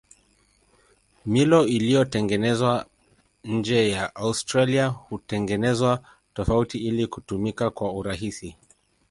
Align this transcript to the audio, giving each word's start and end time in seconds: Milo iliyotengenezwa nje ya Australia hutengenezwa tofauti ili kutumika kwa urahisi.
Milo 1.25 1.65
iliyotengenezwa 1.65 2.85
nje 3.43 3.89
ya 3.89 4.15
Australia 4.15 4.87
hutengenezwa 4.87 6.03
tofauti 6.33 6.77
ili 6.77 7.07
kutumika 7.07 7.69
kwa 7.69 7.93
urahisi. 7.93 8.55